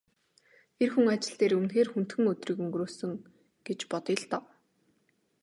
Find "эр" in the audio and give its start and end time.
0.81-0.89